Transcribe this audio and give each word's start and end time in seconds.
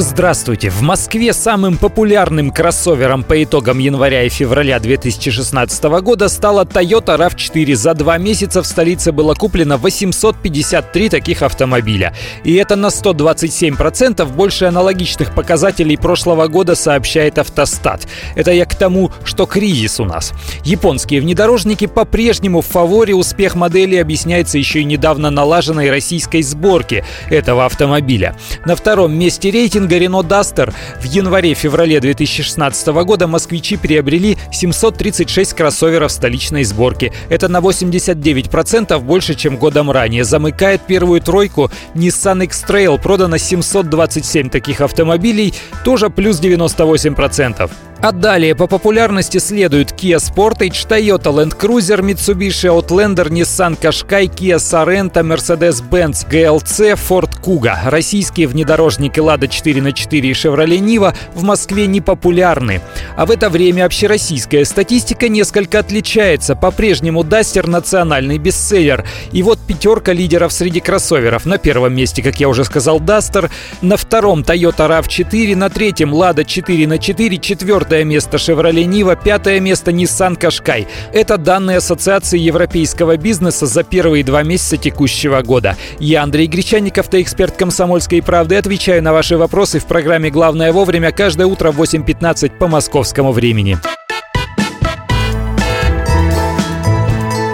Здравствуйте! 0.00 0.70
В 0.70 0.80
Москве 0.82 1.32
самым 1.32 1.76
популярным 1.76 2.52
кроссовером 2.52 3.24
по 3.24 3.42
итогам 3.42 3.80
января 3.80 4.22
и 4.22 4.28
февраля 4.28 4.78
2016 4.78 5.82
года 6.02 6.28
стала 6.28 6.62
Toyota 6.64 7.18
RAV4. 7.18 7.74
За 7.74 7.94
два 7.94 8.16
месяца 8.16 8.62
в 8.62 8.66
столице 8.68 9.10
было 9.10 9.34
куплено 9.34 9.76
853 9.76 11.08
таких 11.08 11.42
автомобиля. 11.42 12.14
И 12.44 12.54
это 12.54 12.76
на 12.76 12.86
127% 12.86 14.24
больше 14.26 14.66
аналогичных 14.66 15.34
показателей 15.34 15.96
прошлого 15.96 16.46
года, 16.46 16.76
сообщает 16.76 17.36
Автостат. 17.36 18.06
Это 18.36 18.52
я 18.52 18.66
к 18.66 18.76
тому, 18.76 19.10
что 19.24 19.46
кризис 19.46 19.98
у 19.98 20.04
нас. 20.04 20.32
Японские 20.62 21.20
внедорожники 21.22 21.88
по-прежнему 21.88 22.60
в 22.60 22.66
фаворе. 22.66 23.16
Успех 23.16 23.56
модели 23.56 23.96
объясняется 23.96 24.58
еще 24.58 24.82
и 24.82 24.84
недавно 24.84 25.30
налаженной 25.30 25.90
российской 25.90 26.42
сборки 26.42 27.04
этого 27.30 27.66
автомобиля. 27.66 28.36
На 28.64 28.76
втором 28.76 29.18
месте 29.18 29.50
рейтинга 29.50 29.87
рейтинга 29.88 29.96
Renault 29.98 30.28
Duster 30.28 30.72
в 31.00 31.04
январе-феврале 31.04 32.00
2016 32.00 32.88
года 32.88 33.26
москвичи 33.26 33.76
приобрели 33.76 34.36
736 34.52 35.54
кроссоверов 35.54 36.12
столичной 36.12 36.64
сборки. 36.64 37.12
Это 37.28 37.48
на 37.48 37.58
89% 37.58 38.98
больше, 39.00 39.34
чем 39.34 39.56
годом 39.56 39.90
ранее. 39.90 40.24
Замыкает 40.24 40.82
первую 40.82 41.20
тройку 41.20 41.70
Nissan 41.94 42.44
X-Trail. 42.44 43.00
Продано 43.00 43.38
727 43.38 44.50
таких 44.50 44.80
автомобилей, 44.80 45.54
тоже 45.84 46.10
плюс 46.10 46.40
98%. 46.40 47.70
А 48.00 48.12
далее 48.12 48.54
по 48.54 48.68
популярности 48.68 49.38
следуют 49.38 49.90
Kia 49.90 50.18
Sportage, 50.18 50.86
Toyota 50.88 51.32
Land 51.34 51.58
Cruiser, 51.58 52.00
Mitsubishi 52.00 52.68
Outlander, 52.68 53.28
Nissan 53.28 53.76
Qashqai, 53.76 54.28
Kia 54.28 54.58
Sorento, 54.58 55.24
Mercedes-Benz 55.24 56.24
GLC, 56.30 56.94
Ford 56.94 57.30
Kuga. 57.42 57.90
Российские 57.90 58.46
внедорожники 58.46 59.18
Lada 59.18 59.48
4 59.48 59.82
на 59.82 59.92
4 59.92 60.28
и 60.28 60.32
Chevrolet 60.32 60.78
Niva 60.78 61.16
в 61.34 61.42
Москве 61.42 61.88
не 61.88 62.00
популярны. 62.00 62.80
А 63.16 63.26
в 63.26 63.32
это 63.32 63.50
время 63.50 63.84
общероссийская 63.84 64.64
статистика 64.64 65.28
несколько 65.28 65.80
отличается. 65.80 66.54
По-прежнему 66.54 67.24
Duster– 67.24 67.66
национальный 67.68 68.38
бестселлер. 68.38 69.04
И 69.32 69.42
вот 69.42 69.58
пятерка 69.58 70.12
лидеров 70.12 70.52
среди 70.52 70.78
кроссоверов. 70.78 71.46
На 71.46 71.58
первом 71.58 71.96
месте, 71.96 72.22
как 72.22 72.38
я 72.38 72.48
уже 72.48 72.64
сказал, 72.64 73.00
Duster, 73.00 73.50
на 73.82 73.96
втором 73.96 74.42
Toyota 74.42 74.88
RAV4, 74.88 75.56
на 75.56 75.68
третьем 75.68 76.14
Lada 76.14 76.44
4 76.44 76.86
на 76.86 76.98
4, 76.98 77.38
четвертый 77.38 77.87
четвертое 77.88 78.04
место 78.04 78.36
Chevrolet 78.36 78.84
Niva, 78.84 79.18
пятое 79.22 79.60
место 79.60 79.92
Nissan 79.92 80.38
Qashqai. 80.38 80.86
Это 81.14 81.38
данные 81.38 81.78
Ассоциации 81.78 82.38
европейского 82.38 83.16
бизнеса 83.16 83.64
за 83.64 83.82
первые 83.82 84.22
два 84.24 84.42
месяца 84.42 84.76
текущего 84.76 85.40
года. 85.40 85.74
Я 85.98 86.22
Андрей 86.22 86.48
Гречанников, 86.48 87.06
автоэксперт 87.06 87.56
«Комсомольской 87.56 88.20
правды». 88.22 88.56
Отвечаю 88.56 89.02
на 89.02 89.14
ваши 89.14 89.38
вопросы 89.38 89.78
в 89.78 89.86
программе 89.86 90.28
«Главное 90.28 90.70
вовремя» 90.70 91.12
каждое 91.12 91.46
утро 91.46 91.70
в 91.72 91.80
8.15 91.80 92.58
по 92.58 92.68
московскому 92.68 93.32
времени. 93.32 93.78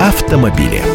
Автомобили. 0.01 0.94